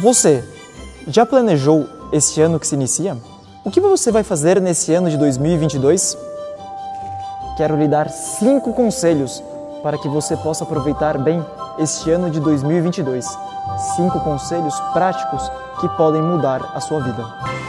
Você 0.00 0.44
já 1.08 1.24
planejou 1.24 1.88
este 2.12 2.42
ano 2.42 2.60
que 2.60 2.66
se 2.66 2.74
inicia? 2.74 3.16
O 3.64 3.70
que 3.70 3.80
você 3.80 4.12
vai 4.12 4.22
fazer 4.22 4.60
nesse 4.60 4.92
ano 4.92 5.08
de 5.08 5.16
2022? 5.16 6.18
Quero 7.56 7.76
lhe 7.78 7.88
dar 7.88 8.10
cinco 8.10 8.74
conselhos 8.74 9.42
para 9.82 9.96
que 9.96 10.06
você 10.06 10.36
possa 10.36 10.64
aproveitar 10.64 11.16
bem 11.16 11.42
este 11.78 12.10
ano 12.10 12.28
de 12.28 12.40
2022. 12.40 13.26
Cinco 13.96 14.20
conselhos 14.20 14.78
práticos 14.92 15.50
que 15.80 15.88
podem 15.96 16.20
mudar 16.20 16.72
a 16.74 16.80
sua 16.80 17.00
vida. 17.00 17.65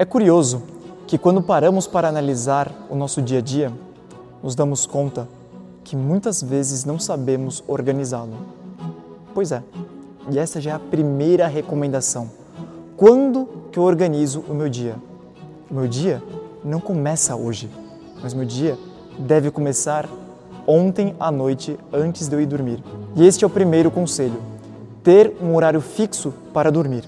É 0.00 0.04
curioso 0.04 0.62
que 1.08 1.18
quando 1.18 1.42
paramos 1.42 1.88
para 1.88 2.08
analisar 2.08 2.72
o 2.88 2.94
nosso 2.94 3.20
dia 3.20 3.38
a 3.38 3.40
dia, 3.40 3.72
nos 4.40 4.54
damos 4.54 4.86
conta 4.86 5.28
que 5.82 5.96
muitas 5.96 6.40
vezes 6.40 6.84
não 6.84 7.00
sabemos 7.00 7.64
organizá-lo. 7.66 8.36
Pois 9.34 9.50
é, 9.50 9.60
e 10.30 10.38
essa 10.38 10.60
já 10.60 10.70
é 10.70 10.74
a 10.74 10.78
primeira 10.78 11.48
recomendação. 11.48 12.30
Quando 12.96 13.48
que 13.72 13.78
eu 13.80 13.82
organizo 13.82 14.44
o 14.48 14.54
meu 14.54 14.68
dia? 14.68 14.94
O 15.68 15.74
meu 15.74 15.88
dia 15.88 16.22
não 16.64 16.78
começa 16.78 17.34
hoje, 17.34 17.68
mas 18.22 18.32
meu 18.32 18.44
dia 18.44 18.78
deve 19.18 19.50
começar 19.50 20.08
ontem 20.64 21.16
à 21.18 21.32
noite 21.32 21.76
antes 21.92 22.28
de 22.28 22.36
eu 22.36 22.40
ir 22.40 22.46
dormir. 22.46 22.84
E 23.16 23.26
este 23.26 23.42
é 23.42 23.46
o 23.48 23.50
primeiro 23.50 23.90
conselho: 23.90 24.40
ter 25.02 25.36
um 25.42 25.56
horário 25.56 25.80
fixo 25.80 26.32
para 26.54 26.70
dormir. 26.70 27.02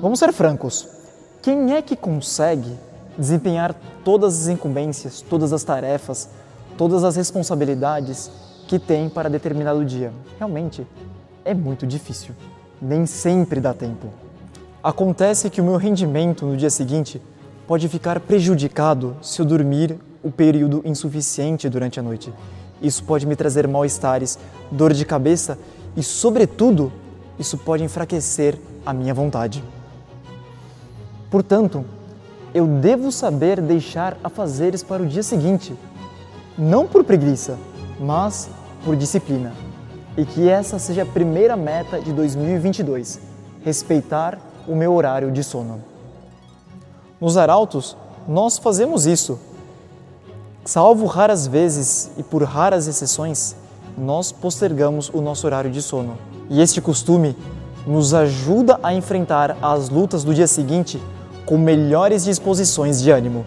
Vamos 0.00 0.20
ser 0.20 0.32
francos. 0.32 0.99
Quem 1.42 1.72
é 1.74 1.80
que 1.80 1.96
consegue 1.96 2.76
desempenhar 3.16 3.74
todas 4.04 4.42
as 4.42 4.48
incumbências, 4.48 5.22
todas 5.22 5.54
as 5.54 5.64
tarefas, 5.64 6.28
todas 6.76 7.02
as 7.02 7.16
responsabilidades 7.16 8.30
que 8.68 8.78
tem 8.78 9.08
para 9.08 9.30
determinado 9.30 9.82
dia? 9.82 10.12
Realmente 10.36 10.86
é 11.42 11.54
muito 11.54 11.86
difícil. 11.86 12.34
Nem 12.80 13.06
sempre 13.06 13.58
dá 13.58 13.72
tempo. 13.72 14.08
Acontece 14.82 15.48
que 15.48 15.62
o 15.62 15.64
meu 15.64 15.76
rendimento 15.76 16.44
no 16.44 16.58
dia 16.58 16.68
seguinte 16.68 17.22
pode 17.66 17.88
ficar 17.88 18.20
prejudicado 18.20 19.16
se 19.22 19.40
eu 19.40 19.46
dormir 19.46 19.98
o 20.22 20.30
período 20.30 20.82
insuficiente 20.84 21.70
durante 21.70 21.98
a 21.98 22.02
noite. 22.02 22.30
Isso 22.82 23.02
pode 23.02 23.26
me 23.26 23.34
trazer 23.34 23.66
mal-estares, 23.66 24.38
dor 24.70 24.92
de 24.92 25.06
cabeça 25.06 25.58
e, 25.96 26.02
sobretudo, 26.02 26.92
isso 27.38 27.56
pode 27.56 27.82
enfraquecer 27.82 28.58
a 28.84 28.92
minha 28.92 29.14
vontade. 29.14 29.64
Portanto, 31.30 31.84
eu 32.52 32.66
devo 32.66 33.12
saber 33.12 33.60
deixar 33.60 34.16
afazeres 34.24 34.82
para 34.82 35.02
o 35.02 35.06
dia 35.06 35.22
seguinte, 35.22 35.74
não 36.58 36.86
por 36.86 37.04
preguiça, 37.04 37.56
mas 38.00 38.50
por 38.84 38.96
disciplina. 38.96 39.52
E 40.16 40.24
que 40.24 40.48
essa 40.48 40.78
seja 40.78 41.04
a 41.04 41.06
primeira 41.06 41.56
meta 41.56 42.00
de 42.00 42.12
2022: 42.12 43.20
respeitar 43.64 44.38
o 44.66 44.74
meu 44.74 44.92
horário 44.92 45.30
de 45.30 45.44
sono. 45.44 45.80
Nos 47.20 47.36
arautos, 47.36 47.96
nós 48.26 48.58
fazemos 48.58 49.06
isso. 49.06 49.38
Salvo 50.64 51.06
raras 51.06 51.46
vezes 51.46 52.10
e 52.18 52.22
por 52.22 52.42
raras 52.42 52.88
exceções, 52.88 53.54
nós 53.96 54.32
postergamos 54.32 55.08
o 55.14 55.20
nosso 55.20 55.46
horário 55.46 55.70
de 55.70 55.80
sono. 55.80 56.18
E 56.48 56.60
este 56.60 56.80
costume 56.80 57.36
nos 57.86 58.12
ajuda 58.12 58.78
a 58.82 58.92
enfrentar 58.92 59.56
as 59.62 59.88
lutas 59.88 60.24
do 60.24 60.34
dia 60.34 60.46
seguinte 60.46 61.00
com 61.50 61.58
melhores 61.58 62.22
disposições 62.22 63.02
de 63.02 63.10
ânimo. 63.10 63.44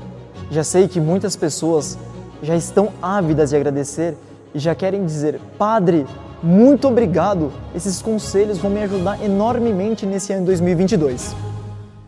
Já 0.51 0.61
sei 0.61 0.89
que 0.89 0.99
muitas 0.99 1.37
pessoas 1.37 1.97
já 2.41 2.53
estão 2.53 2.91
ávidas 3.01 3.51
de 3.51 3.55
agradecer 3.55 4.17
e 4.53 4.59
já 4.59 4.75
querem 4.75 5.05
dizer: 5.05 5.39
Padre, 5.57 6.05
muito 6.43 6.85
obrigado, 6.85 7.49
esses 7.73 8.01
conselhos 8.01 8.57
vão 8.57 8.69
me 8.69 8.83
ajudar 8.83 9.23
enormemente 9.23 10.05
nesse 10.05 10.33
ano 10.33 10.45
2022. 10.47 11.33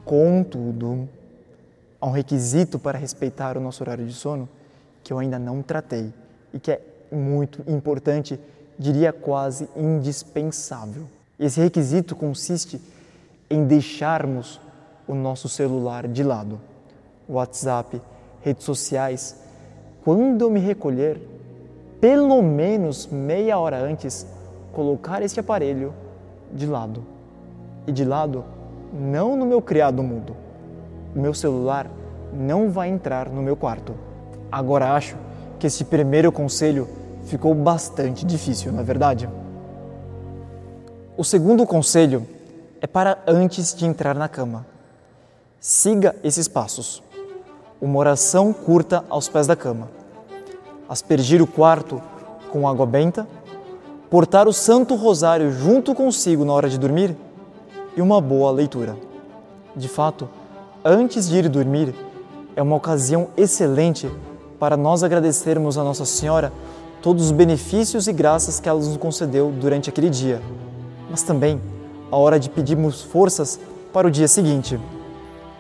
Contudo, 0.04 1.08
há 2.02 2.08
um 2.08 2.12
requisito 2.12 2.78
para 2.78 2.98
respeitar 2.98 3.58
o 3.58 3.62
nosso 3.62 3.82
horário 3.82 4.06
de 4.06 4.14
sono 4.14 4.50
que 5.02 5.14
eu 5.14 5.20
ainda 5.20 5.40
não 5.40 5.62
tratei 5.62 6.12
e 6.54 6.60
que 6.60 6.72
é 6.72 6.82
muito 7.10 7.64
importante, 7.66 8.38
diria 8.78 9.14
quase 9.14 9.70
indispensável. 9.78 11.04
Esse 11.40 11.62
requisito 11.62 12.18
consiste 12.18 12.82
em 13.50 13.64
deixarmos 13.64 14.60
o 15.08 15.14
nosso 15.14 15.48
celular 15.48 16.08
de 16.08 16.24
lado. 16.24 16.60
WhatsApp, 17.28 18.02
redes 18.42 18.64
sociais. 18.64 19.42
Quando 20.04 20.44
eu 20.44 20.50
me 20.50 20.60
recolher, 20.60 21.20
pelo 22.00 22.42
menos 22.42 23.08
meia 23.08 23.58
hora 23.58 23.78
antes, 23.78 24.28
colocar 24.72 25.22
este 25.22 25.40
aparelho 25.40 25.94
de 26.52 26.66
lado. 26.66 27.04
E 27.88 27.92
de 27.92 28.04
lado, 28.06 28.44
não 28.94 29.36
no 29.36 29.46
meu 29.46 29.62
criado 29.62 30.04
mudo. 30.04 30.36
O 31.16 31.20
meu 31.20 31.34
celular 31.34 31.90
não 32.34 32.70
vai 32.70 32.90
entrar 32.90 33.30
no 33.30 33.42
meu 33.42 33.56
quarto. 33.56 33.94
Agora 34.52 34.94
acho 34.94 35.18
que 35.58 35.68
esse 35.68 35.86
primeiro 35.86 36.32
conselho 36.32 36.88
ficou 37.26 37.56
bastante 37.56 38.26
difícil, 38.26 38.72
na 38.72 38.82
é 38.82 38.84
verdade. 38.84 39.30
O 41.18 41.24
segundo 41.24 41.66
conselho 41.66 42.28
é 42.82 42.88
para 42.88 43.18
antes 43.26 43.74
de 43.74 43.86
entrar 43.86 44.14
na 44.14 44.28
cama. 44.28 44.66
Siga 45.68 46.16
esses 46.24 46.48
passos. 46.48 47.02
Uma 47.82 47.98
oração 47.98 48.54
curta 48.54 49.04
aos 49.10 49.28
pés 49.28 49.48
da 49.48 49.56
cama. 49.56 49.90
Aspergir 50.88 51.42
o 51.42 51.48
quarto 51.48 52.00
com 52.52 52.68
água 52.68 52.86
benta. 52.86 53.28
Portar 54.08 54.48
o 54.48 54.54
Santo 54.54 54.94
Rosário 54.94 55.52
junto 55.52 55.96
consigo 55.96 56.46
na 56.46 56.54
hora 56.54 56.70
de 56.70 56.78
dormir. 56.78 57.18
E 57.98 58.02
uma 58.04 58.22
boa 58.22 58.52
leitura. 58.52 58.96
De 59.76 59.88
fato, 59.88 60.30
antes 60.84 61.28
de 61.28 61.38
ir 61.38 61.50
dormir, 61.50 61.96
é 62.56 62.62
uma 62.62 62.76
ocasião 62.76 63.30
excelente 63.36 64.08
para 64.60 64.78
nós 64.78 65.02
agradecermos 65.02 65.80
a 65.80 65.84
Nossa 65.84 66.06
Senhora 66.06 66.54
todos 67.02 67.26
os 67.26 67.32
benefícios 67.32 68.08
e 68.08 68.14
graças 68.14 68.60
que 68.60 68.70
ela 68.70 68.78
nos 68.78 68.98
concedeu 68.98 69.52
durante 69.52 69.90
aquele 69.90 70.12
dia, 70.12 70.44
mas 71.10 71.24
também 71.24 71.60
a 72.12 72.18
hora 72.18 72.40
de 72.40 72.52
pedirmos 72.52 73.02
forças 73.02 73.60
para 73.92 74.08
o 74.08 74.12
dia 74.12 74.28
seguinte. 74.28 74.80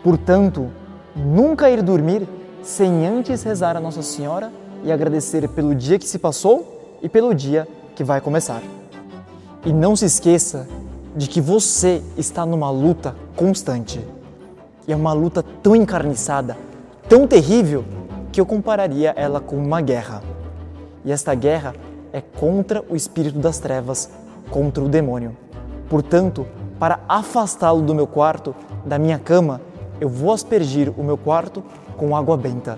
Portanto, 0.05 0.69
nunca 1.16 1.67
ir 1.67 1.81
dormir 1.81 2.27
sem 2.61 3.07
antes 3.07 3.41
rezar 3.41 3.75
a 3.75 3.79
Nossa 3.79 4.03
Senhora 4.03 4.53
e 4.83 4.91
agradecer 4.91 5.49
pelo 5.49 5.73
dia 5.73 5.97
que 5.97 6.07
se 6.07 6.19
passou 6.19 6.99
e 7.01 7.09
pelo 7.09 7.33
dia 7.33 7.67
que 7.95 8.03
vai 8.03 8.21
começar. 8.21 8.61
E 9.66 9.73
não 9.73 9.95
se 9.95 10.05
esqueça 10.05 10.67
de 11.16 11.27
que 11.27 11.41
você 11.41 12.03
está 12.16 12.45
numa 12.45 12.69
luta 12.69 13.16
constante. 13.35 13.99
E 14.88 14.93
é 14.93 14.95
uma 14.95 15.11
luta 15.11 15.43
tão 15.63 15.75
encarniçada, 15.75 16.55
tão 17.09 17.25
terrível, 17.25 17.83
que 18.31 18.39
eu 18.39 18.45
compararia 18.45 19.11
ela 19.17 19.39
com 19.39 19.55
uma 19.55 19.81
guerra. 19.81 20.22
E 21.03 21.11
esta 21.11 21.33
guerra 21.33 21.73
é 22.13 22.22
contra 22.22 22.85
o 22.87 22.95
espírito 22.95 23.39
das 23.39 23.57
trevas, 23.57 24.11
contra 24.51 24.83
o 24.83 24.87
demônio. 24.87 25.35
Portanto, 25.89 26.45
para 26.77 26.99
afastá-lo 27.09 27.81
do 27.81 27.95
meu 27.95 28.05
quarto, 28.05 28.53
da 28.85 28.99
minha 28.99 29.17
cama, 29.17 29.61
eu 30.00 30.09
vou 30.09 30.33
aspergir 30.33 30.91
o 30.97 31.03
meu 31.03 31.17
quarto 31.17 31.63
com 31.97 32.16
água 32.16 32.35
benta. 32.35 32.78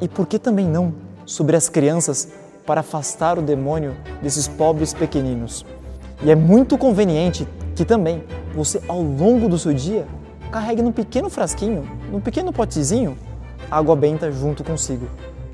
E 0.00 0.08
por 0.08 0.26
que 0.26 0.38
também 0.38 0.66
não 0.66 0.94
sobre 1.24 1.56
as 1.56 1.68
crianças 1.68 2.28
para 2.66 2.80
afastar 2.80 3.38
o 3.38 3.42
demônio 3.42 3.96
desses 4.22 4.46
pobres 4.46 4.92
pequeninos? 4.92 5.64
E 6.22 6.30
é 6.30 6.34
muito 6.34 6.76
conveniente 6.76 7.46
que 7.74 7.84
também 7.84 8.22
você, 8.54 8.80
ao 8.86 9.00
longo 9.00 9.48
do 9.48 9.58
seu 9.58 9.72
dia, 9.72 10.06
carregue 10.50 10.82
num 10.82 10.92
pequeno 10.92 11.30
frasquinho, 11.30 11.88
num 12.10 12.20
pequeno 12.20 12.52
potezinho, 12.52 13.16
água 13.70 13.96
benta 13.96 14.30
junto 14.30 14.64
consigo, 14.64 15.06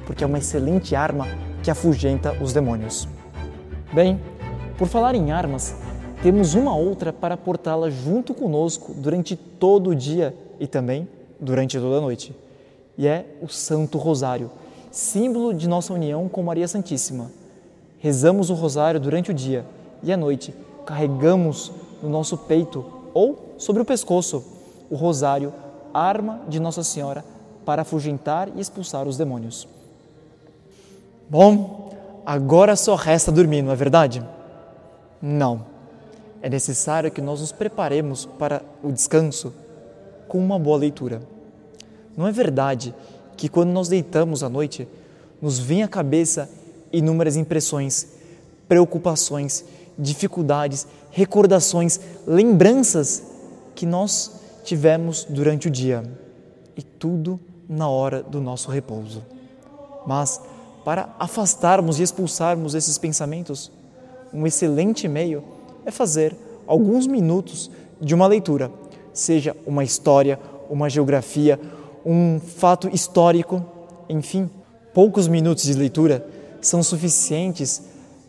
porque 0.06 0.25
é 0.25 0.26
uma 0.26 0.38
excelente 0.38 0.96
arma 0.96 1.26
que 1.62 1.70
afugenta 1.70 2.32
os 2.40 2.52
demônios. 2.52 3.06
Bem, 3.92 4.20
por 4.76 4.88
falar 4.88 5.14
em 5.14 5.31
armas, 5.31 5.76
temos 6.22 6.54
uma 6.54 6.75
outra 6.75 7.12
para 7.12 7.36
portá-la 7.36 7.90
junto 7.90 8.34
conosco 8.34 8.92
durante 8.94 9.36
todo 9.36 9.90
o 9.90 9.94
dia 9.94 10.34
e 10.58 10.67
também 10.67 11.08
durante 11.41 11.79
toda 11.79 11.99
a 11.99 12.00
noite. 12.00 12.35
E 12.97 13.06
é 13.06 13.26
o 13.43 13.49
Santo 13.49 13.99
Rosário, 13.99 14.50
símbolo 14.91 15.53
de 15.53 15.69
nossa 15.69 15.93
união 15.93 16.29
com 16.29 16.43
Maria 16.43 16.67
Santíssima. 16.67 17.31
Rezamos 17.99 18.50
o 18.50 18.55
rosário 18.55 19.00
durante 19.00 19.31
o 19.31 19.35
dia 19.35 19.64
e 20.03 20.12
à 20.12 20.17
noite 20.17 20.55
carregamos 20.85 21.73
no 22.03 22.08
nosso 22.08 22.38
peito 22.38 22.85
ou 23.12 23.55
sobre 23.58 23.82
o 23.82 23.85
pescoço 23.85 24.44
o 24.91 24.94
rosário, 24.94 25.53
arma 25.93 26.41
de 26.49 26.61
Nossa 26.61 26.82
Senhora 26.82 27.25
para 27.64 27.82
afugentar 27.82 28.49
e 28.55 28.61
expulsar 28.61 29.08
os 29.08 29.17
demônios. 29.17 29.67
Bom, 31.29 31.91
agora 32.25 32.76
só 32.76 32.94
resta 32.94 33.32
dormir, 33.32 33.62
não 33.62 33.73
é 33.73 33.76
verdade? 33.76 34.25
Não. 35.20 35.67
É 36.41 36.49
necessário 36.49 37.11
que 37.11 37.20
nós 37.20 37.41
nos 37.41 37.50
preparemos 37.50 38.25
para 38.25 38.62
o 38.82 38.93
descanso 38.93 39.53
com 40.28 40.38
uma 40.38 40.58
boa 40.58 40.76
leitura. 40.76 41.23
Não 42.17 42.26
é 42.26 42.32
verdade 42.32 42.94
que 43.37 43.49
quando 43.49 43.70
nós 43.70 43.88
deitamos 43.88 44.43
à 44.43 44.49
noite, 44.49 44.88
nos 45.40 45.58
vem 45.58 45.82
à 45.82 45.88
cabeça 45.88 46.49
inúmeras 46.93 47.37
impressões, 47.37 48.06
preocupações, 48.69 49.64
dificuldades, 49.99 50.87
recordações, 51.11 52.00
lembranças 52.26 53.23
que 53.75 53.87
nós 53.87 54.32
tivemos 54.64 55.26
durante 55.28 55.69
o 55.69 55.70
dia 55.70 56.02
e 56.76 56.82
tudo 56.82 57.38
na 57.69 57.88
hora 57.88 58.22
do 58.22 58.40
nosso 58.40 58.70
repouso. 58.70 59.22
Mas 60.06 60.40
para 60.84 61.14
afastarmos 61.19 61.99
e 61.99 62.02
expulsarmos 62.02 62.75
esses 62.75 62.96
pensamentos, 62.96 63.70
um 64.32 64.46
excelente 64.46 65.08
meio 65.08 65.43
é 65.84 65.90
fazer 65.90 66.37
alguns 66.67 67.06
minutos 67.06 67.70
de 68.00 68.14
uma 68.14 68.26
leitura, 68.26 68.70
seja 69.16 69.56
uma 69.66 69.82
história, 69.82 70.38
uma 70.68 70.90
geografia, 70.90 71.58
um 72.04 72.38
fato 72.38 72.88
histórico, 72.94 73.64
enfim, 74.08 74.48
poucos 74.92 75.26
minutos 75.26 75.64
de 75.64 75.72
leitura 75.72 76.24
são 76.60 76.82
suficientes 76.82 77.82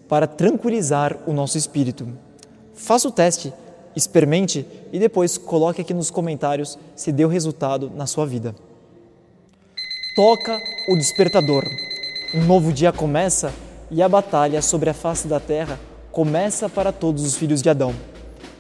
para 0.08 0.26
tranquilizar 0.26 1.18
o 1.28 1.34
nosso 1.34 1.58
espírito. 1.58 2.08
Faça 2.74 3.08
o 3.08 3.12
teste, 3.12 3.54
experimente 3.96 4.66
e 4.94 4.98
depois 4.98 5.38
coloque 5.38 5.82
aqui 5.82 5.94
nos 5.94 6.10
comentários 6.10 6.80
se 6.96 7.12
deu 7.12 7.28
resultado 7.28 7.92
na 7.94 8.08
sua 8.08 8.26
vida. 8.26 8.56
Toca 10.16 10.58
o 10.90 10.96
despertador. 10.96 11.66
Um 12.34 12.46
novo 12.46 12.72
dia 12.72 12.94
começa 12.94 13.54
e 13.92 14.02
a 14.02 14.08
batalha 14.08 14.62
sobre 14.62 14.90
a 14.90 14.94
face 14.94 15.28
da 15.28 15.40
terra 15.40 15.80
começa 16.12 16.70
para 16.70 16.92
todos 16.92 17.26
os 17.26 17.36
filhos 17.36 17.62
de 17.62 17.70
Adão. 17.70 17.94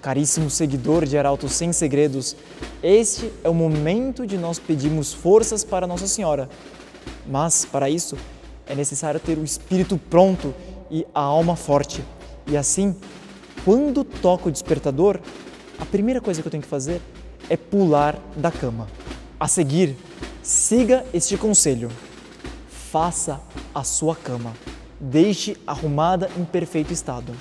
Caríssimo 0.07 0.50
seguidor 0.50 1.06
de 1.06 1.18
Arauto 1.18 1.50
Sem 1.50 1.74
Segredos, 1.74 2.33
este 2.81 3.30
é 3.44 3.50
o 3.50 3.54
momento 3.54 4.25
de 4.25 4.38
nós 4.38 4.57
pedirmos 4.57 5.12
forças 5.12 5.65
para 5.65 5.86
Nossa 5.86 6.07
Senhora. 6.07 6.50
Mas, 7.27 7.65
para 7.65 7.89
isso, 7.89 8.15
é 8.65 8.74
necessário 8.74 9.19
ter 9.19 9.38
o 9.38 9.44
espírito 9.44 10.00
pronto 10.09 10.56
e 10.89 11.06
a 11.13 11.19
alma 11.19 11.57
forte. 11.57 12.01
E 12.48 12.56
assim, 12.56 12.95
quando 13.65 14.06
toca 14.06 14.48
o 14.48 14.51
despertador, 14.51 15.19
a 15.77 15.86
primeira 15.86 16.21
coisa 16.21 16.42
que 16.42 16.48
eu 16.48 16.51
tenho 16.51 16.63
que 16.63 16.69
fazer 16.69 17.01
é 17.50 17.57
pular 17.57 18.18
da 18.33 18.50
cama. 18.50 18.88
A 19.38 19.45
seguir, 19.45 19.94
siga 20.42 21.06
este 21.13 21.36
conselho. 21.36 21.92
Faça 22.69 23.42
a 23.75 23.83
sua 23.83 24.15
cama. 24.15 24.54
Deixe 25.01 25.57
arrumada 25.68 26.30
em 26.38 26.45
perfeito 26.45 26.94
estado. 26.94 27.33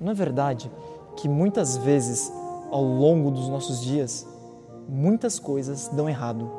Não 0.00 0.10
é 0.10 0.14
verdade 0.14 0.70
que 1.24 1.28
muitas 1.30 1.78
vezes, 1.78 2.30
ao 2.70 2.82
longo 2.82 3.30
dos 3.30 3.48
nossos 3.48 3.80
dias, 3.80 4.26
muitas 4.86 5.38
coisas 5.38 5.88
dão 5.88 6.06
errado. 6.06 6.50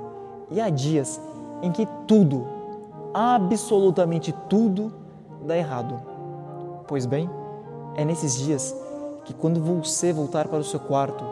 E 0.49 0.59
há 0.59 0.71
dias 0.71 1.21
em 1.61 1.71
que 1.71 1.87
tudo, 2.07 2.47
absolutamente 3.13 4.33
tudo, 4.49 4.91
dá 5.45 5.55
errado. 5.55 6.01
Pois 6.87 7.05
bem, 7.05 7.29
é 7.95 8.03
nesses 8.03 8.39
dias 8.39 8.75
que 9.23 9.35
quando 9.35 9.61
você 9.61 10.11
voltar 10.11 10.47
para 10.47 10.61
o 10.61 10.63
seu 10.63 10.79
quarto, 10.79 11.23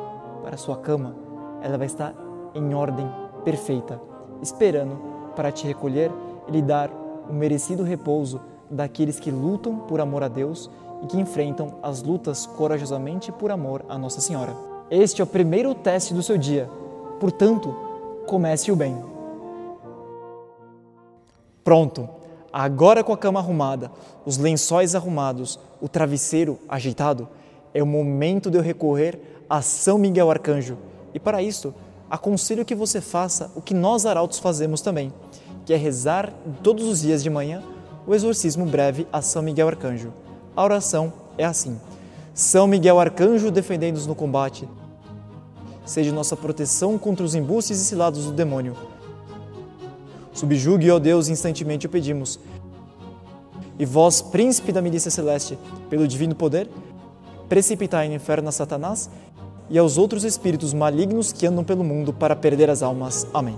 para 0.43 0.53
a 0.53 0.59
sua 0.59 0.77
cama, 0.77 1.15
ela 1.63 1.75
vai 1.75 1.87
estar 1.87 2.13
em 2.53 2.75
ordem 2.75 3.09
perfeita, 3.43 3.99
esperando 4.43 4.95
para 5.35 5.51
te 5.51 5.65
recolher 5.65 6.11
e 6.47 6.51
lhe 6.51 6.61
dar 6.61 6.91
o 7.27 7.33
merecido 7.33 7.81
repouso 7.81 8.39
daqueles 8.69 9.19
que 9.19 9.31
lutam 9.31 9.79
por 9.87 9.99
amor 9.99 10.21
a 10.21 10.27
Deus 10.27 10.69
e 11.03 11.07
que 11.07 11.19
enfrentam 11.19 11.75
as 11.83 12.01
lutas 12.01 12.45
corajosamente 12.45 13.31
por 13.31 13.51
amor 13.51 13.83
a 13.89 13.97
Nossa 13.97 14.21
Senhora. 14.21 14.55
Este 14.89 15.21
é 15.21 15.23
o 15.23 15.27
primeiro 15.27 15.75
teste 15.75 16.13
do 16.13 16.23
seu 16.23 16.37
dia, 16.37 16.69
portanto, 17.19 17.75
comece 18.25 18.71
o 18.71 18.75
bem. 18.75 18.97
Pronto! 21.63 22.09
Agora 22.51 23.03
com 23.03 23.11
a 23.11 23.17
cama 23.17 23.39
arrumada, 23.39 23.91
os 24.25 24.37
lençóis 24.37 24.93
arrumados, 24.93 25.59
o 25.81 25.89
travesseiro 25.89 26.59
ajeitado, 26.69 27.27
é 27.73 27.81
o 27.81 27.87
momento 27.87 28.51
de 28.51 28.57
eu 28.57 28.61
recorrer 28.61 29.19
a 29.49 29.61
São 29.61 29.97
Miguel 29.97 30.29
Arcanjo. 30.29 30.77
E 31.15 31.19
para 31.19 31.41
isso, 31.41 31.73
aconselho 32.09 32.63
que 32.63 32.75
você 32.75 33.01
faça 33.01 33.51
o 33.55 33.61
que 33.61 33.73
nós 33.73 34.05
arautos 34.05 34.37
fazemos 34.37 34.81
também, 34.81 35.11
que 35.65 35.73
é 35.73 35.77
rezar 35.77 36.31
todos 36.61 36.85
os 36.85 37.01
dias 37.01 37.23
de 37.23 37.29
manhã 37.29 37.63
o 38.05 38.13
exorcismo 38.13 38.65
breve 38.65 39.07
a 39.11 39.21
São 39.21 39.41
Miguel 39.41 39.67
Arcanjo. 39.67 40.13
A 40.55 40.63
oração 40.63 41.11
é 41.37 41.45
assim: 41.45 41.79
São 42.33 42.67
Miguel 42.67 42.99
Arcanjo, 42.99 43.51
defendendo-nos 43.51 44.07
no 44.07 44.15
combate, 44.15 44.67
seja 45.85 46.11
nossa 46.11 46.35
proteção 46.35 46.97
contra 46.97 47.25
os 47.25 47.35
embustes 47.35 47.79
e 47.79 47.85
cilados 47.85 48.25
do 48.25 48.31
demônio. 48.31 48.75
Subjugue, 50.31 50.89
ó 50.89 50.99
Deus, 50.99 51.27
instantemente 51.27 51.85
o 51.85 51.89
pedimos. 51.89 52.39
E 53.77 53.85
vós, 53.85 54.21
príncipe 54.21 54.71
da 54.71 54.81
milícia 54.81 55.11
celeste, 55.11 55.57
pelo 55.89 56.07
divino 56.07 56.35
poder, 56.35 56.69
precipitai 57.49 58.07
no 58.07 58.15
inferno 58.15 58.49
a 58.49 58.51
Satanás 58.51 59.09
e 59.69 59.77
aos 59.77 59.97
outros 59.97 60.23
espíritos 60.23 60.73
malignos 60.73 61.31
que 61.31 61.47
andam 61.47 61.63
pelo 61.63 61.83
mundo 61.83 62.13
para 62.13 62.35
perder 62.35 62.69
as 62.69 62.83
almas. 62.83 63.27
Amém. 63.33 63.57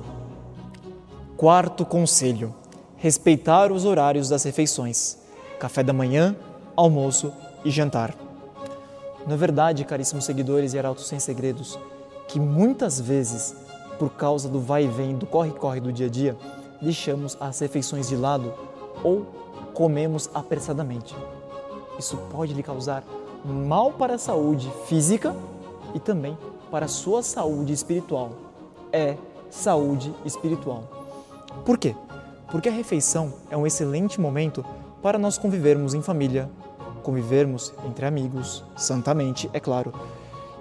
Quarto 1.37 1.85
conselho: 1.85 2.53
respeitar 2.97 3.71
os 3.71 3.85
horários 3.85 4.29
das 4.29 4.43
refeições. 4.43 5.17
Café 5.59 5.83
da 5.83 5.93
manhã, 5.93 6.35
almoço 6.75 7.31
e 7.63 7.71
jantar. 7.71 8.13
É 9.27 9.35
verdade, 9.35 9.83
caríssimos 9.83 10.25
seguidores 10.25 10.73
e 10.73 10.79
arautos 10.79 11.07
sem 11.07 11.19
segredos, 11.19 11.79
que 12.27 12.39
muitas 12.39 12.99
vezes, 12.99 13.55
por 13.97 14.11
causa 14.11 14.47
do 14.47 14.59
vai 14.59 14.85
e 14.85 14.87
vem, 14.87 15.15
do 15.15 15.25
corre-corre 15.25 15.79
do 15.79 15.91
dia 15.91 16.07
a 16.07 16.09
dia, 16.09 16.37
deixamos 16.81 17.37
as 17.39 17.59
refeições 17.59 18.07
de 18.07 18.15
lado 18.15 18.53
ou 19.03 19.25
comemos 19.73 20.29
apressadamente. 20.33 21.15
Isso 21.97 22.17
pode 22.29 22.53
lhe 22.53 22.61
causar 22.61 23.03
mal 23.43 23.91
para 23.91 24.15
a 24.15 24.17
saúde 24.17 24.71
física 24.87 25.35
e 25.93 25.99
também 25.99 26.37
para 26.69 26.85
a 26.85 26.89
sua 26.89 27.23
saúde 27.23 27.73
espiritual. 27.73 28.31
É 28.91 29.15
saúde 29.49 30.13
espiritual. 30.25 30.83
Por 31.65 31.77
quê? 31.77 31.95
Porque 32.51 32.69
a 32.69 32.71
refeição 32.71 33.33
é 33.49 33.57
um 33.57 33.65
excelente 33.65 34.19
momento 34.19 34.63
para 35.05 35.19
nós 35.19 35.37
convivermos 35.37 35.93
em 35.93 36.01
família, 36.01 36.49
convivermos 37.03 37.71
entre 37.87 38.07
amigos, 38.07 38.63
santamente, 38.75 39.47
é 39.53 39.59
claro. 39.59 39.93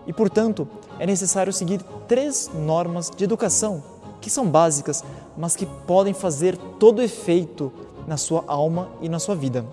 E, 0.06 0.12
portanto, 0.12 0.68
é 0.98 1.06
necessário 1.06 1.50
seguir 1.50 1.80
três 2.06 2.50
normas 2.54 3.08
de 3.08 3.24
educação 3.24 3.82
que 4.20 4.28
são 4.28 4.46
básicas, 4.46 5.02
mas 5.34 5.56
que 5.56 5.64
podem 5.64 6.12
fazer 6.12 6.58
todo 6.78 7.00
efeito 7.00 7.72
na 8.06 8.18
sua 8.18 8.44
alma 8.46 8.90
e 9.00 9.08
na 9.08 9.18
sua 9.18 9.34
vida. 9.34 9.64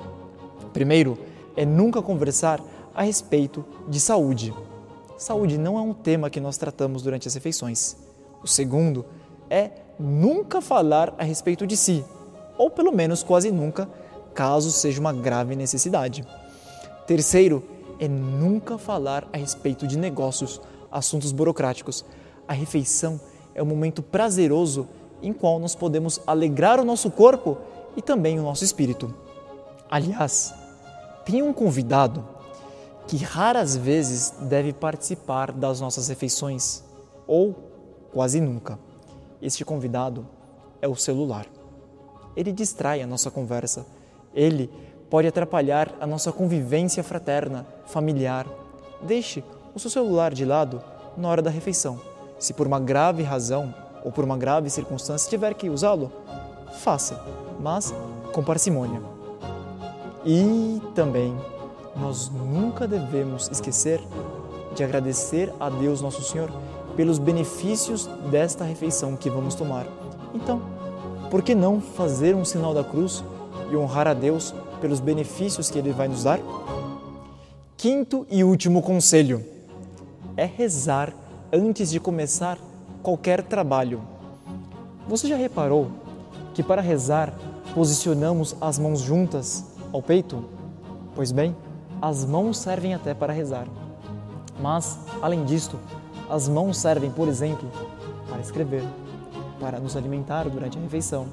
Primeiro, 0.71 1.17
é 1.57 1.65
nunca 1.65 2.01
conversar 2.01 2.61
a 2.95 3.01
respeito 3.01 3.65
de 3.89 3.99
saúde. 3.99 4.53
Saúde 5.17 5.57
não 5.57 5.77
é 5.77 5.81
um 5.81 5.93
tema 5.93 6.29
que 6.29 6.39
nós 6.39 6.55
tratamos 6.55 7.03
durante 7.03 7.27
as 7.27 7.33
refeições. 7.33 7.97
O 8.41 8.47
segundo 8.47 9.05
é 9.49 9.69
nunca 9.99 10.61
falar 10.61 11.13
a 11.17 11.25
respeito 11.25 11.67
de 11.67 11.75
si, 11.75 12.05
ou 12.57 12.69
pelo 12.69 12.93
menos 12.93 13.21
quase 13.21 13.51
nunca, 13.51 13.89
caso 14.33 14.71
seja 14.71 14.99
uma 14.99 15.13
grave 15.13 15.55
necessidade. 15.55 16.25
Terceiro, 17.05 17.63
é 17.99 18.07
nunca 18.07 18.77
falar 18.77 19.27
a 19.31 19.37
respeito 19.37 19.85
de 19.85 19.97
negócios, 19.97 20.59
assuntos 20.91 21.31
burocráticos. 21.31 22.03
A 22.47 22.53
refeição 22.53 23.19
é 23.53 23.61
um 23.61 23.65
momento 23.65 24.01
prazeroso 24.01 24.87
em 25.21 25.31
qual 25.31 25.59
nós 25.59 25.75
podemos 25.75 26.19
alegrar 26.25 26.79
o 26.79 26.85
nosso 26.85 27.11
corpo 27.11 27.57
e 27.95 28.01
também 28.01 28.39
o 28.39 28.43
nosso 28.43 28.63
espírito. 28.63 29.13
Aliás, 29.89 30.53
tem 31.25 31.43
um 31.43 31.53
convidado 31.53 32.27
que 33.07 33.17
raras 33.17 33.75
vezes 33.75 34.33
deve 34.41 34.73
participar 34.73 35.51
das 35.51 35.81
nossas 35.81 36.07
refeições, 36.07 36.83
ou 37.27 37.55
quase 38.11 38.39
nunca. 38.39 38.79
Este 39.41 39.65
convidado 39.65 40.27
é 40.81 40.87
o 40.87 40.95
celular. 40.95 41.45
Ele 42.35 42.51
distrai 42.51 43.01
a 43.01 43.07
nossa 43.07 43.29
conversa. 43.29 43.85
Ele 44.33 44.69
pode 45.09 45.27
atrapalhar 45.27 45.93
a 45.99 46.07
nossa 46.07 46.31
convivência 46.31 47.03
fraterna, 47.03 47.65
familiar. 47.85 48.47
Deixe 49.01 49.43
o 49.75 49.79
seu 49.79 49.89
celular 49.89 50.33
de 50.33 50.45
lado 50.45 50.81
na 51.17 51.27
hora 51.27 51.41
da 51.41 51.49
refeição. 51.49 51.99
Se 52.39 52.53
por 52.53 52.65
uma 52.65 52.79
grave 52.79 53.23
razão 53.23 53.73
ou 54.03 54.11
por 54.11 54.23
uma 54.23 54.37
grave 54.37 54.69
circunstância 54.69 55.29
tiver 55.29 55.53
que 55.53 55.69
usá-lo, 55.69 56.11
faça, 56.79 57.23
mas 57.59 57.93
com 58.31 58.43
parcimônia. 58.43 59.01
E 60.25 60.81
também 60.95 61.35
nós 61.95 62.29
nunca 62.29 62.87
devemos 62.87 63.49
esquecer 63.51 64.01
de 64.75 64.83
agradecer 64.83 65.51
a 65.59 65.69
Deus 65.69 66.01
Nosso 66.01 66.23
Senhor 66.23 66.49
pelos 66.95 67.19
benefícios 67.19 68.07
desta 68.29 68.63
refeição 68.63 69.15
que 69.15 69.29
vamos 69.29 69.55
tomar. 69.55 69.85
Então, 70.33 70.61
por 71.29 71.41
que 71.41 71.53
não 71.53 71.81
fazer 71.81 72.35
um 72.35 72.45
sinal 72.45 72.73
da 72.73 72.83
cruz 72.83 73.23
e 73.73 73.77
honrar 73.77 74.07
a 74.07 74.13
Deus 74.13 74.53
pelos 74.79 74.99
benefícios 74.99 75.69
que 75.69 75.79
Ele 75.79 75.91
vai 75.91 76.07
nos 76.07 76.23
dar? 76.23 76.39
Quinto 77.77 78.25
e 78.29 78.43
último 78.43 78.81
conselho 78.81 79.43
é 80.37 80.45
rezar 80.45 81.13
antes 81.51 81.89
de 81.89 81.99
começar 81.99 82.57
qualquer 83.01 83.43
trabalho. 83.43 84.01
Você 85.07 85.27
já 85.27 85.35
reparou 85.35 85.89
que 86.53 86.61
para 86.61 86.81
rezar 86.81 87.33
posicionamos 87.73 88.55
as 88.61 88.77
mãos 88.77 89.01
juntas 89.01 89.65
ao 89.91 90.01
peito? 90.01 90.45
Pois 91.15 91.31
bem, 91.31 91.55
as 92.01 92.25
mãos 92.25 92.57
servem 92.57 92.93
até 92.93 93.13
para 93.13 93.33
rezar. 93.33 93.67
Mas, 94.59 94.99
além 95.21 95.43
disto, 95.43 95.79
as 96.29 96.47
mãos 96.47 96.77
servem, 96.77 97.11
por 97.11 97.27
exemplo, 97.27 97.69
para 98.29 98.39
escrever, 98.39 98.83
para 99.59 99.79
nos 99.79 99.97
alimentar 99.97 100.47
durante 100.47 100.77
a 100.77 100.81
refeição, 100.81 101.27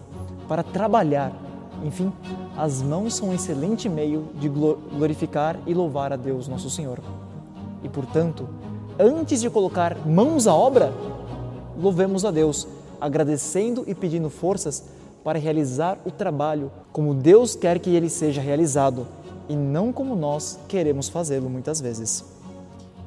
para 0.48 0.62
trabalhar. 0.62 1.32
Enfim, 1.84 2.12
as 2.56 2.82
mãos 2.82 3.14
são 3.14 3.28
um 3.28 3.34
excelente 3.34 3.88
meio 3.88 4.28
de 4.34 4.48
glorificar 4.48 5.58
e 5.66 5.74
louvar 5.74 6.12
a 6.12 6.16
Deus, 6.16 6.48
nosso 6.48 6.68
Senhor. 6.68 7.00
E, 7.82 7.88
portanto, 7.88 8.48
antes 8.98 9.40
de 9.40 9.48
colocar 9.48 9.96
mãos 10.06 10.46
à 10.46 10.54
obra, 10.54 10.92
louvemos 11.80 12.24
a 12.24 12.30
Deus, 12.30 12.66
agradecendo 13.00 13.84
e 13.86 13.94
pedindo 13.94 14.28
forças 14.28 14.84
para 15.22 15.38
realizar 15.38 15.98
o 16.04 16.10
trabalho 16.10 16.70
como 16.92 17.14
Deus 17.14 17.54
quer 17.54 17.78
que 17.78 17.90
ele 17.90 18.08
seja 18.08 18.40
realizado 18.40 19.06
e 19.48 19.54
não 19.54 19.92
como 19.92 20.14
nós 20.14 20.58
queremos 20.68 21.08
fazê-lo 21.08 21.48
muitas 21.48 21.80
vezes. 21.80 22.24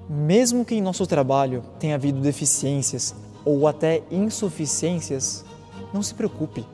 Mesmo 0.10 0.66
que 0.66 0.75
em 0.75 0.82
nosso 0.82 1.06
trabalho 1.06 1.63
tenha 1.80 1.96
havido 1.96 2.20
deficiências 2.20 3.13
ou 3.46 3.68
até 3.68 4.04
insuficiências, 4.12 5.46
não 5.94 6.01
se 6.01 6.13
preocupe. 6.13 6.66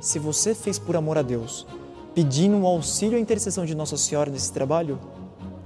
Se 0.00 0.18
você 0.18 0.54
fez 0.54 0.78
por 0.78 0.96
amor 0.96 1.18
a 1.18 1.22
Deus, 1.22 1.66
pedindo 2.14 2.56
o 2.58 2.66
auxílio 2.66 3.14
e 3.14 3.18
a 3.18 3.20
intercessão 3.20 3.64
de 3.64 3.74
Nossa 3.74 3.96
Senhora 3.96 4.30
nesse 4.30 4.52
trabalho, 4.52 4.98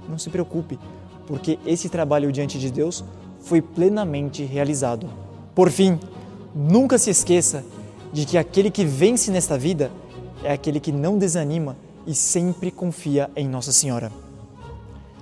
não 0.09 0.17
se 0.17 0.29
preocupe, 0.29 0.79
porque 1.27 1.59
esse 1.65 1.87
trabalho 1.87 2.31
diante 2.31 2.57
de 2.59 2.71
Deus 2.71 3.03
foi 3.39 3.61
plenamente 3.61 4.43
realizado. 4.43 5.07
Por 5.53 5.69
fim, 5.69 5.99
nunca 6.55 6.97
se 6.97 7.09
esqueça 7.09 7.63
de 8.11 8.25
que 8.25 8.37
aquele 8.37 8.71
que 8.71 8.83
vence 8.83 9.29
nesta 9.29 9.57
vida 9.57 9.91
é 10.43 10.51
aquele 10.51 10.79
que 10.79 10.91
não 10.91 11.17
desanima 11.17 11.77
e 12.05 12.15
sempre 12.15 12.71
confia 12.71 13.29
em 13.35 13.47
Nossa 13.47 13.71
Senhora. 13.71 14.11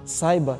Saiba 0.05 0.59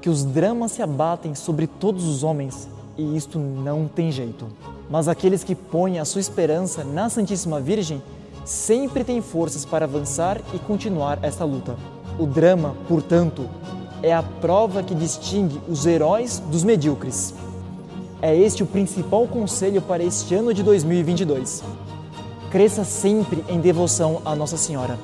que 0.00 0.10
os 0.10 0.24
dramas 0.24 0.72
se 0.72 0.82
abatem 0.82 1.34
sobre 1.34 1.66
todos 1.66 2.04
os 2.04 2.22
homens 2.22 2.68
e 2.96 3.16
isto 3.16 3.38
não 3.38 3.88
tem 3.88 4.12
jeito. 4.12 4.46
Mas 4.88 5.08
aqueles 5.08 5.42
que 5.42 5.54
põem 5.54 5.98
a 5.98 6.04
sua 6.04 6.20
esperança 6.20 6.84
na 6.84 7.08
Santíssima 7.08 7.60
Virgem 7.60 8.02
sempre 8.44 9.02
têm 9.02 9.20
forças 9.20 9.64
para 9.64 9.84
avançar 9.84 10.40
e 10.54 10.58
continuar 10.58 11.18
esta 11.22 11.44
luta. 11.44 11.76
O 12.18 12.26
drama, 12.26 12.76
portanto, 12.88 13.48
é 14.02 14.14
a 14.14 14.22
prova 14.22 14.82
que 14.82 14.94
distingue 14.94 15.60
os 15.68 15.84
heróis 15.84 16.38
dos 16.38 16.62
medíocres. 16.62 17.34
É 18.22 18.34
este 18.34 18.62
o 18.62 18.66
principal 18.66 19.26
conselho 19.26 19.82
para 19.82 20.02
este 20.02 20.34
ano 20.34 20.54
de 20.54 20.62
2022. 20.62 21.62
Cresça 22.50 22.84
sempre 22.84 23.44
em 23.48 23.60
devoção 23.60 24.22
à 24.24 24.34
Nossa 24.34 24.56
Senhora. 24.56 24.98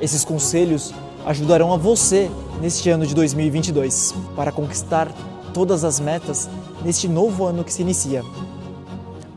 Esses 0.00 0.24
conselhos 0.24 0.92
ajudarão 1.24 1.72
a 1.72 1.76
você 1.76 2.30
neste 2.60 2.90
ano 2.90 3.06
de 3.06 3.14
2022 3.14 4.14
para 4.34 4.50
conquistar 4.50 5.08
todas 5.54 5.84
as 5.84 6.00
metas 6.00 6.48
neste 6.84 7.08
novo 7.08 7.44
ano 7.44 7.64
que 7.64 7.72
se 7.72 7.82
inicia. 7.82 8.22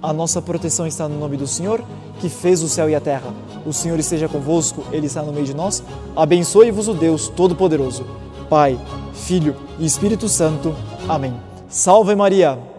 A 0.02 0.12
nossa 0.12 0.42
proteção 0.42 0.88
está 0.88 1.08
no 1.08 1.20
nome 1.20 1.38
do 1.38 1.46
Senhor, 1.46 1.84
que 2.20 2.28
fez 2.28 2.64
o 2.64 2.70
céu 2.70 2.90
e 2.90 2.96
a 2.96 3.00
terra. 3.00 3.34
O 3.66 3.72
Senhor 3.72 4.00
esteja 4.00 4.28
convosco, 4.28 4.84
Ele 4.92 5.06
está 5.06 5.22
no 5.22 5.32
meio 5.32 5.46
de 5.46 5.54
nós. 5.54 5.84
Abençoe-vos 6.16 6.88
o 6.88 6.94
Deus 6.94 7.28
Todo-Poderoso, 7.28 8.06
Pai, 8.50 8.80
Filho 9.14 9.56
e 9.78 9.86
Espírito 9.86 10.28
Santo. 10.28 10.76
Amém. 11.08 11.34
Salve 11.70 12.16
Maria! 12.16 12.71